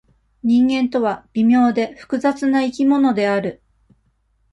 [0.41, 3.61] 人間とは、微妙で、複雑な生き物である。